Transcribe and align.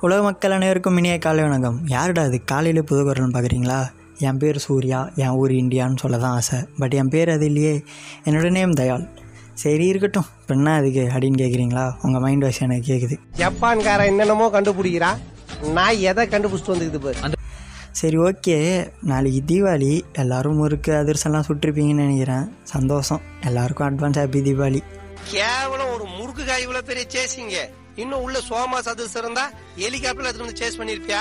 உலக 0.00 0.22
மக்கள் 0.22 0.50
அனைவருக்கும் 0.50 0.96
இனிய 0.96 1.18
காலை 1.18 1.42
வணக்கம். 1.44 1.78
யாருடா 1.86 2.22
அது 2.22 2.44
காலையில் 2.44 2.84
புது 2.84 3.00
குரல்னு 3.06 3.32
பார்க்குறீங்களா 3.36 3.78
என் 4.18 4.38
பேர் 4.38 4.58
சூர்யா 4.58 5.10
என் 5.14 5.28
ஊர் 5.28 5.50
இந்தியான்னு 5.50 5.96
சொல்ல 5.96 6.18
தான் 6.18 6.32
ஆசை. 6.32 6.58
பட் 6.78 6.94
என் 6.94 7.08
பேர் 7.08 7.30
அது 7.30 7.46
இல்லையே. 7.46 7.82
என்னோட 8.24 8.50
நேம் 8.50 8.72
தயாள். 8.72 9.08
சரி 9.54 9.86
இருக்கட்டும். 9.86 10.28
இப்போ 10.40 10.54
என்ன 10.54 10.74
அதுக்கு 10.74 11.08
அப்படின்னு 11.14 11.40
கேட்குறீங்களா 11.42 11.92
உங்கள் 12.02 12.20
மைண்ட் 12.20 12.42
வாஷ் 12.42 12.62
எனக்கு 12.62 12.86
கேட்குது 12.92 13.16
ஜப்பான்காரன் 13.40 14.10
என்னென்னமோ 14.12 14.46
கண்டுபிடிக்கிறான் 14.54 15.18
நான் 15.72 15.98
எதை 16.10 16.26
கண்டுபிடிச்சிட்டு 16.26 16.74
வந்துக்குது 16.74 17.00
பாரு. 17.06 17.34
சரி 17.90 18.18
ஓகே. 18.18 18.56
நாளைக்கு 19.02 19.42
தீபாவளி. 19.50 20.00
எல்லோரும் 20.12 20.56
முறுக்கு 20.56 20.92
அதிரசம்லாம் 20.92 21.48
சுட்டிருப்பீங்கன்னு 21.48 22.04
நினைக்கிறேன். 22.04 22.46
சந்தோஷம். 22.62 23.20
எல்லாருக்கும் 23.40 23.88
அட்வான்ஸ் 23.88 24.20
ஹாப்பி 24.22 24.42
தீபாவளி. 24.48 24.82
கேவலம் 25.34 25.92
ஒரு 25.94 26.04
முறுக்கு 26.18 26.44
காய் 26.44 26.64
இவ்வளவு 26.66 26.88
பெரிய 26.92 27.06
சேசிங்க 27.16 27.58
இன்னும் 28.02 28.22
உள்ள 28.24 28.38
சோமா 28.48 28.78
சதுசு 28.86 29.16
இருந்தா 29.20 29.44
ஹெலிகாப்டர்ல 29.82 30.28
எடுத்து 30.30 30.44
வந்து 30.44 30.60
சேஸ் 30.60 30.76
பண்ணிருப்பியா? 30.80 31.20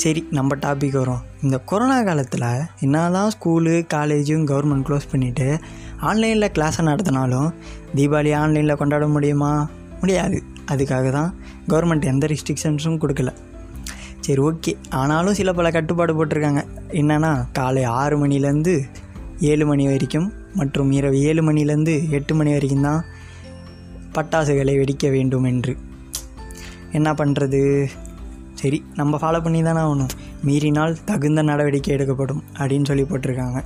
சரி 0.00 0.20
நம்ம 0.36 0.56
டாபிக் 0.56 0.96
வரும். 1.00 1.22
இந்த 1.42 1.56
கொரோனா 1.70 2.02
காலத்தில் 2.02 2.46
என்னதான் 2.80 3.30
ஸ்கூலு 3.34 3.74
காலேஜும் 3.94 4.44
கவர்மெண்ட் 4.50 4.86
க்ளோஸ் 4.88 5.08
பண்ணிவிட்டு 5.12 5.48
ஆன்லைனில் 6.08 6.52
கிளாஸை 6.56 6.82
நடத்தினாலும் 6.90 7.48
தீபாவளி 7.96 8.32
ஆன்லைனில் 8.42 8.80
கொண்டாட 8.82 9.06
முடியுமா? 9.06 9.52
முடியாது. 10.00 10.38
அதுக்காக 10.72 11.10
தான் 11.10 11.30
கவர்மெண்ட் 11.68 12.10
எந்த 12.12 12.26
ரெஸ்ட்ரிக்ஷன்ஸும் 12.26 13.00
கொடுக்கல. 13.02 13.32
சரி 14.20 14.40
ஓகே 14.42 14.72
ஆனாலும் 15.00 15.34
சில 15.34 15.52
பல 15.52 15.70
கட்டுப்பாடு 15.70 16.12
போட்டிருக்காங்க. 16.18 16.62
என்னென்னா 17.00 17.32
காலை 17.58 17.84
ஆறு 18.00 18.16
மணிலேருந்து 18.26 18.74
ஏழு 19.50 19.66
மணி 19.66 19.84
வரைக்கும் 19.86 20.28
மற்றும் 20.54 20.90
இரவு 20.98 21.18
ஏழு 21.28 21.42
மணிலேருந்து 21.48 21.94
எட்டு 22.18 22.34
மணி 22.34 22.52
வரைக்கும் 22.52 22.86
தான் 22.88 23.02
பட்டாசுகளை 24.14 24.74
வெடிக்க 24.78 25.10
வேண்டும் 25.10 25.44
என்று. 25.44 25.76
என்ன 26.92 27.12
பண்ணுறது 27.12 27.88
சரி 28.54 28.84
நம்ம 28.94 29.16
ஃபாலோ 29.16 29.42
பண்ணி 29.42 29.62
தானே 29.62 29.80
ஆகணும். 29.80 30.12
மீறினால் 30.42 31.04
தகுந்த 31.04 31.42
நடவடிக்கை 31.42 31.94
எடுக்கப்படும் 31.94 32.42
அப்படின்னு 32.58 32.84
சொல்லி 32.84 33.02
போட்டிருக்காங்க. 33.02 33.60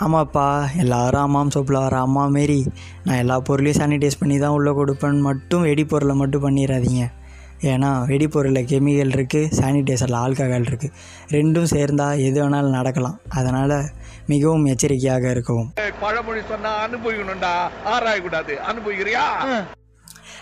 ஆமாப்பா 0.00 0.46
எல்லாரும் 0.76 1.20
அம்மாம் 1.20 1.50
சோப்பில் 1.54 1.82
வர 1.82 1.98
அம்மா 1.98 2.26
மாரி. 2.26 2.66
நான் 3.04 3.16
எல்லா 3.16 3.40
பொருளையும் 3.40 3.80
சானிடைஸ் 3.80 4.18
பண்ணி 4.18 4.38
தான் 4.38 4.50
உள்ளே 4.50 4.70
கொடுப்பேன்னு 4.70 5.20
மட்டும் 5.20 5.64
வெடிப்பொருளை 5.64 6.14
மட்டும் 6.14 6.44
பண்ணிடாதீங்க 6.44 7.04
ஏன்னா 7.72 7.90
வெடிப்பொருளில் 8.10 8.68
கெமிக்கல் 8.70 9.14
இருக்குது 9.16 9.50
சானிடைசரில் 9.58 10.18
ஆல்கஹால் 10.22 10.68
இருக்குது 10.70 10.94
ரெண்டும் 11.36 11.70
சேர்ந்தால் 11.74 12.22
எது 12.28 12.38
வேணாலும் 12.42 12.76
நடக்கலாம். 12.78 13.16
அதனால் 13.38 13.76
மிகவும் 14.32 14.66
எச்சரிக்கையாக 14.72 15.30
இருக்கவும். 15.30 15.70
பழமொழி 16.04 16.42
சொன்னா 16.52 16.72
அனுபவிக்கணும்டா. 16.86 17.54
ஆராயக்கூடாது. 17.94 18.54
அனுபவிக்கிறியா? 18.70 19.24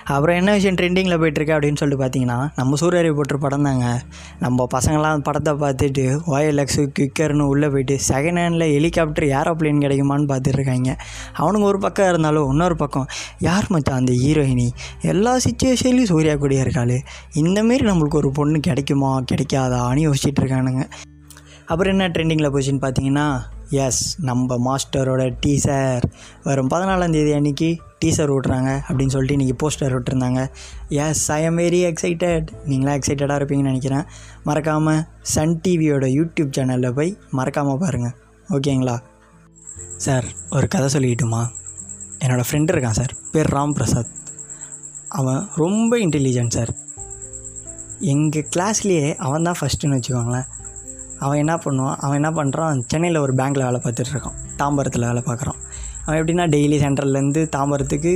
அப்புறம் 0.04 0.36
என்ன 0.36 0.52
விஷயம் 0.52 0.74
ட்ரெண்டிங்கில் 0.74 1.20
போயிட்டுருக்கு 1.22 1.54
அப்படின்னு 1.56 1.76
சொல்லிட்டு 1.76 2.04
பார்த்தீங்கன்னா 2.04 2.50
நம்ம 2.56 2.76
சூரிய 2.76 3.12
போட்டு 3.12 3.38
படம் 3.38 3.62
தாங்க. 3.62 4.02
நம்ம 4.38 4.66
பசங்களாம் 4.74 5.18
படத்தை 5.18 5.54
பார்த்துட்டு 5.54 6.20
ஓஎல்எக்ஸு 6.26 6.88
குவிக்கர்னு 6.98 7.38
உள்ளே 7.38 7.68
போயிட்டு 7.68 7.98
செகண்ட் 8.08 8.40
ஹேண்டில் 8.42 8.72
ஹெலிகாப்டர் 8.72 9.24
ஏரோப்ளேன் 9.24 9.82
கிடைக்குமான்னு 9.84 10.30
பார்த்துட்டுருக்காங்க 10.32 10.96
அவனுங்க 11.38 11.60
ஒரு 11.60 11.78
பக்கம் 11.78 12.08
இருந்தாலும் 12.08 12.50
இன்னொரு 12.50 12.76
பக்கம் 12.76 13.06
யார் 13.38 13.64
மச்சான் 13.68 13.98
அந்த 13.98 14.12
ஹீரோயினி 14.12 14.70
எல்லா 15.02 15.36
சுச்சுவேஷன்லேயும் 15.36 16.02
சூர்யா 16.02 16.36
கூடிய 16.36 16.60
இருக்காள். 16.60 17.02
இந்தமாரி 17.34 17.80
நம்மளுக்கு 17.90 18.14
ஒரு 18.14 18.30
பொண்ணு 18.30 18.60
கிடைக்குமா 18.60 19.20
கிடைக்காதான்னு 19.20 20.12
யோசிச்சுட்டு 20.12 20.40
இருக்கானுங்க. 20.40 20.90
அப்புறம் 21.66 21.98
என்ன 21.98 22.08
ட்ரெண்டிங்கில் 22.08 22.50
போச்சுன்னு 22.52 22.80
பார்த்தீங்கன்னா 22.80 23.42
எஸ் 23.72 24.16
நம்ம 24.20 24.56
மாஸ்டரோட 24.66 25.22
டீசர். 25.46 26.02
வரும் 26.44 26.70
பதினாலாந்தேதி 26.70 27.32
அன்றைக்கி 27.38 27.68
டீசர் 28.04 28.32
விட்றாங்க 28.32 28.70
அப்படின்னு 28.88 29.06
சொல்லிட்டு 29.06 29.44
இன்றைக்கி 29.44 29.56
போஸ்டர் 29.62 29.94
விட்டுருந்தாங்க. 29.94 30.40
Yes 30.88 31.32
I 31.32 31.42
am 31.42 31.58
very 31.58 31.80
excited 31.90 32.46
நீங்களாம் 32.66 32.98
எக்ஸைட்டடாக 32.98 33.38
இருப்பீங்கன்னு 33.40 33.70
நினைக்கிறேன். 33.70 34.04
மறக்காமல் 34.44 35.04
சன் 35.20 35.60
டிவியோட 35.68 36.06
யூடியூப் 36.18 36.52
சேனலில் 36.58 36.90
போய் 36.90 37.18
மறக்காமல் 37.30 37.78
பாருங்கள் 37.78 38.14
ஓகேங்களா? 38.50 38.98
சார் 39.96 40.24
ஒரு 40.50 40.68
கதை 40.68 40.88
சொல்லிக்கிட்டுமா? 40.88 41.42
என்னோடய 42.18 42.44
ஃப்ரெண்டு 42.50 42.72
இருக்கான் 42.74 42.98
சார் 43.00 43.14
பேர் 43.32 43.54
ராம் 43.54 43.72
பிரசாத். 43.72 44.12
அவன் 45.08 45.48
ரொம்ப 45.56 45.98
இன்டெலிஜென்ட் 45.98 46.56
சார் 46.58 46.74
எங்கள் 48.00 48.48
கிளாஸ்லேயே 48.56 49.14
அவன் 49.16 49.42
தான் 49.42 49.54
ஃபஸ்ட்டுன்னு 49.60 50.00
வச்சுக்கோங்களேன். 50.00 50.48
அவன் 51.24 51.40
என்ன 51.42 51.54
பண்ணுவான்? 51.64 51.96
அவன் 52.04 52.18
என்ன 52.20 52.30
பண்ணுறான் 52.38 52.82
சென்னையில் 52.86 53.22
ஒரு 53.24 53.34
பேங்க்கில் 53.40 53.66
வேலை 53.68 53.80
பார்த்துட்டு 53.84 54.12
இருக்கான். 54.14 54.38
தாம்பரத்தில் 54.60 55.08
வேலை 55.08 55.22
பார்க்குறான். 55.30 55.58
அவன் 56.04 56.18
எப்படின்னா 56.20 56.46
டெய்லி 56.54 56.78
சென்ட்ரல்லேருந்து 56.84 57.42
தாம்பரத்துக்கு 57.56 58.12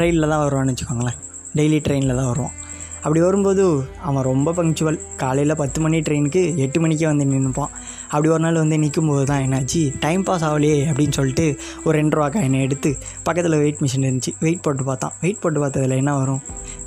ரயிலில் 0.00 0.32
தான் 0.32 0.42
வருவான்னு 0.44 0.72
வச்சுக்கோங்களேன். 0.72 1.20
டெய்லி 1.58 1.78
ட்ரெயினில் 1.86 2.18
தான் 2.20 2.30
வருவான். 2.32 2.56
அப்படி 3.02 3.20
வரும்போது 3.24 3.64
அவன் 4.08 4.26
ரொம்ப 4.28 4.52
பங்க்சுவல் 4.56 4.98
காலையில் 5.20 5.54
பத்து 5.60 5.78
மணி 5.80 5.98
ட்ரெயினுக்கு 6.06 6.40
எட்டு 6.64 6.78
மணிக்கே 6.82 7.06
வந்து 7.10 7.24
நின்றுப்பான் 7.24 7.72
அப்படி 8.10 8.28
ஒரு 8.34 8.42
நாள் 8.44 8.58
வந்து 8.62 8.76
நிற்கும்போது 8.84 9.24
தான் 9.30 9.42
என்னாச்சு? 9.44 9.82
டைம் 10.04 10.22
பாஸ் 10.28 10.44
ஆகலையே 10.48 10.78
அப்படின்னு 10.90 11.16
சொல்லிட்டு 11.18 11.46
ஒரு 11.84 11.94
ரெண்டு 11.98 12.16
ரூபா 12.16 12.26
காயினை 12.34 12.60
எடுத்து 12.66 12.90
பக்கத்தில் 13.22 13.56
வெயிட் 13.62 13.80
மிஷின் 13.84 14.06
இருந்துச்சு. 14.08 14.32
வெயிட் 14.40 14.64
போட்டு 14.66 14.84
பார்த்தான். 14.84 15.14
வெயிட் 15.20 15.40
போட்டு 15.44 15.60
பார்த்ததில் 15.64 15.96
என்ன 16.02 16.14
வரும்? 16.18 16.42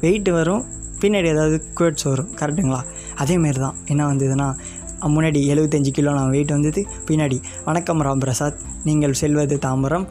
வெயிட் 0.05 0.31
வரும். 0.39 0.63
பின்னாடி 1.01 1.29
ஏதாவது 1.35 1.57
குவேட்ஸ் 1.77 2.07
வரும். 2.09 2.29
கரெக்டுங்களா 2.39 2.81
அதேமாரி 3.23 3.59
தான். 3.65 3.77
என்ன 3.85 4.01
வந்ததுன்னா 4.11 4.49
முன்னாடி 5.15 5.39
எழுபத்தஞ்சு 5.53 5.91
கிலோ 5.97 6.11
நான் 6.17 6.33
வெயிட் 6.35 6.53
வந்தது. 6.55 6.81
பின்னாடி 7.07 7.37
வணக்கம் 7.65 8.01
ராம் 8.07 8.21
பிரசாத். 8.23 8.59
நீங்கள் 8.87 9.19
செல்வது 9.21 9.57
தாம்பரம். 9.65 10.05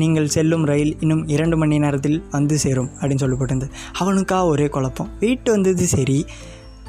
நீங்கள் 0.00 0.28
செல்லும் 0.34 0.64
ரயில் 0.70 0.92
இன்னும் 1.04 1.22
இரண்டு 1.34 1.56
மணி 1.60 1.78
நேரத்தில் 1.84 2.18
வந்து 2.34 2.56
சேரும் 2.64 2.90
அப்படின்னு 2.98 3.22
சொல்லி 3.22 3.36
போட்டிருந்தது 3.38 3.74
அவனுக்கா 4.02 4.38
ஒரே 4.52 4.66
குழப்பம். 4.74 5.10
வெயிட் 5.22 5.48
வந்தது 5.54 5.86
சரி 5.94 6.18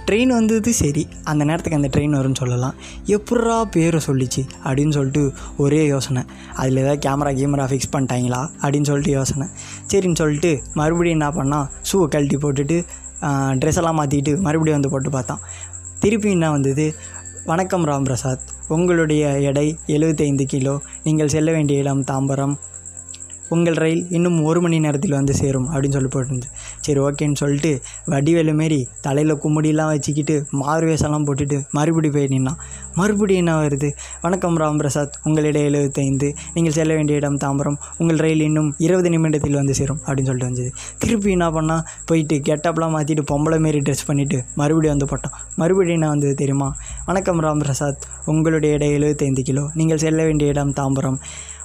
ட்ரெயின் 0.05 0.31
வந்தது 0.37 0.71
சரி 0.79 1.03
அந்த 1.31 1.43
நேரத்துக்கு 1.47 1.79
அந்த 1.79 1.89
ட்ரெயின் 1.95 2.15
வரும்னு 2.17 2.39
சொல்லலாம். 2.41 2.75
எப்பட்றா 3.15 3.57
பேரை 3.75 3.99
சொல்லிச்சு 4.07 4.41
அப்படின்னு 4.65 4.93
சொல்லிட்டு 4.97 5.23
ஒரே 5.63 5.81
யோசனை. 5.93 6.21
அதில் 6.61 6.79
ஏதாவது 6.83 7.01
கேமரா 7.05 7.31
கேமரா 7.39 7.65
ஃபிக்ஸ் 7.71 7.91
பண்ணிட்டாங்களா 7.93 8.41
அப்படின்னு 8.61 8.89
சொல்லிட்டு 8.89 9.13
யோசனை. 9.19 9.47
சரின்னு 9.91 10.19
சொல்லிட்டு 10.21 10.51
மறுபடியும் 10.79 11.19
என்ன 11.19 11.29
பண்ணால் 11.37 11.67
ஷூவை 11.89 12.07
கழட்டி 12.15 12.39
போட்டுட்டு 12.45 12.79
ட்ரெஸ் 13.61 13.79
எல்லாம் 13.81 13.99
மாற்றிட்டு 14.01 14.33
மறுபடியும் 14.47 14.79
வந்து 14.79 14.93
போட்டு 14.93 15.11
பார்த்தான். 15.17 15.43
திருப்பி 16.03 16.29
என்ன 16.35 16.49
வந்தது? 16.51 16.85
வணக்கம் 17.45 17.85
ராம் 17.85 18.03
பிரசாத் 18.03 18.39
உங்களுடைய 18.67 19.39
எடை 19.39 19.77
எழுபத்தைந்து 19.87 20.45
கிலோ. 20.45 20.79
நீங்கள் 21.03 21.27
செல்ல 21.27 21.51
வேண்டிய 21.51 21.79
இடம் 21.79 22.03
தாம்பரம். 22.03 22.55
உங்கள் 23.55 23.77
ரயில் 23.83 24.03
இன்னும் 24.09 24.37
ஒரு 24.49 24.59
மணி 24.61 24.79
நேரத்தில் 24.79 25.15
வந்து 25.17 25.33
சேரும் 25.33 25.67
அப்படின்னு 25.71 25.95
சொல்லி 25.97 26.09
போட்டுருந்துச்சு. 26.13 26.51
சரி 26.85 26.99
ஓகேன்னு 26.99 27.39
சொல்லிட்டு 27.41 27.71
வடிவேலு 28.05 28.53
மாரி 28.53 28.87
தலையில் 29.01 29.33
கும்முடியெல்லாம் 29.35 29.91
வச்சுக்கிட்டு 29.93 30.35
மாறு 30.51 30.85
வேஷம்லாம் 30.87 31.25
போட்டுட்டு 31.29 31.57
மறுபடி 31.71 32.09
போய் 32.09 32.27
நின்னான். 32.27 32.59
மறுபடியும் 32.95 33.41
என்ன 33.45 33.67
வருது? 33.67 33.89
வணக்கம் 34.21 34.57
ராம் 34.59 34.77
பிரசாத் 34.77 35.17
உங்களிடம் 35.23 35.61
எழுபத்தைந்து. 35.61 36.29
நீங்கள் 36.53 36.73
செல்ல 36.73 36.93
வேண்டிய 36.93 37.17
இடம் 37.17 37.37
தாம்பரம். 37.37 37.77
உங்கள் 37.97 38.17
ரயில் 38.17 38.41
இன்னும் 38.41 38.75
இருபது 38.77 39.09
நிமிடத்தில் 39.09 39.59
வந்து 39.61 39.73
சேரும் 39.73 39.99
அப்படின்னு 40.05 40.29
சொல்லிட்டு 40.31 40.49
வந்தது 40.51 40.71
திருப்பி 40.97 41.31
என்ன 41.31 41.49
பண்ணால் 41.49 41.83
போயிட்டு 42.05 42.37
கெட்டப்லாம் 42.49 42.95
மாற்றிட்டு 42.97 43.25
பொம்பளை 43.31 43.59
மாரி 43.59 43.79
ட்ரெஸ் 43.79 44.07
பண்ணிவிட்டு 44.07 44.39
மறுபடியும் 44.55 44.97
வந்து 44.97 45.09
போட்டான். 45.11 45.35
மறுபடியும் 45.55 45.99
என்ன 46.01 46.07
வந்தது 46.07 46.35
தெரியுமா? 46.35 46.75
வணக்கம் 47.05 47.41
ராம் 47.41 47.59
பிரசாத் 47.59 48.03
உங்களுடைய 48.25 48.75
இடம் 48.75 48.89
எழுபத்தைந்து 48.89 49.41
கிலோ. 49.41 49.69
நீங்கள் 49.73 49.97
செல்ல 49.97 50.23
வேண்டிய 50.23 50.49
இடம் 50.49 50.73
தாம்பரம். 50.73 51.19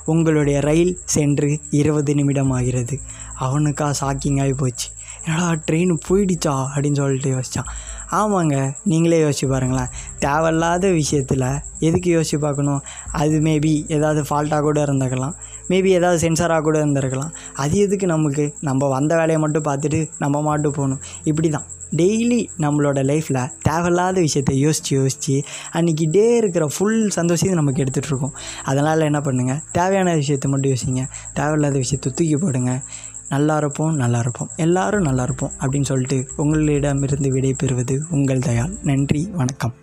உங்களுடைய 0.06 0.60
ரயில் 0.60 0.98
சென்று 1.04 1.60
இருபது 1.70 2.14
நிமிடம் 2.14 2.50
ஆகிறது 2.50 2.98
அவனுக்கா 3.40 3.92
ஷாக்கிங் 4.00 4.40
ஆகி 4.40 4.52
போச்சு. 4.52 4.88
என்னடா 5.24 5.50
ட்ரெயின் 5.70 5.96
போயிடுச்சா? 6.08 6.54
அப்படின்னு 6.74 6.94
சொல்லிட்டு 6.94 7.30
யோசித்தான் 7.36 7.70
ஆமாங்க 8.12 8.72
நீங்களே 8.84 9.22
யோசிச்சு 9.22 9.48
பாருங்களேன். 9.48 9.86
தேவையில்லாத 10.18 10.90
விஷயத்தில் 10.90 11.44
எதுக்கு 11.78 12.20
யோசிச்சு 12.20 12.38
பார்க்கணும்? 12.38 12.82
அது 13.12 13.40
மேபி 13.40 13.92
ஏதாவது 13.92 14.22
ஃபால்ட்டாக 14.22 14.60
கூட 14.60 14.84
இருந்திருக்கலாம். 14.84 15.34
மேபி 15.68 15.84
ஏதாவது 15.84 16.30
சென்சாராக 16.30 16.60
கூட 16.60 16.84
இருந்திருக்கலாம். 16.84 17.32
அது 17.54 17.78
எதுக்கு 17.78 18.06
நமக்கு? 18.06 18.54
நம்ம 18.60 18.88
வந்த 18.88 19.14
வேலையை 19.14 19.38
மட்டும் 19.38 19.64
பார்த்துட்டு 19.64 20.08
நம்ம 20.18 20.42
மாட்டு 20.42 20.70
போகணும். 20.70 21.00
இப்படி 21.24 21.48
தான் 21.48 21.66
டெய்லி 21.92 22.48
நம்மளோட 22.58 22.98
லைஃப்பில் 23.04 23.48
தேவையில்லாத 23.62 24.20
விஷயத்தை 24.20 24.58
யோசித்து 24.58 24.96
யோசித்து 24.96 25.44
அன்றைக்கி 25.72 26.10
டே 26.10 26.36
இருக்கிற 26.36 26.66
ஃபுல் 26.66 27.10
சந்தோஷத்தையும் 27.16 27.60
நமக்கு 27.60 27.84
எடுத்துகிட்ருக்கோம் 27.84 28.34
அதனால் 28.64 29.00
என்ன 29.00 29.18
பண்ணுங்கள் 29.18 29.60
தேவையான 29.72 30.14
விஷயத்தை 30.14 30.50
மட்டும் 30.50 30.72
யோசிங்க. 30.72 31.04
தேவையில்லாத 31.34 31.76
விஷயத்தை 31.76 32.12
தூக்கி 32.12 32.36
போடுங்க. 32.36 32.82
நல்லா 33.28 33.56
இருப்போம் 33.56 33.94
நல்லா 33.94 34.18
இருப்போம். 34.18 34.50
எல்லாரும் 34.56 35.02
நல்லா 35.02 35.22
இருப்போம் 35.22 35.50
அப்படின்னு 35.60 35.82
சொல்லிட்டு 35.82 36.28
உங்களிடமிருந்து 36.36 37.30
விடை 37.30 37.54
பெறுவது 37.58 38.02
உங்கள் 38.10 38.38
தயால் 38.38 38.78
நன்றி 38.82 39.28
வணக்கம். 39.32 39.74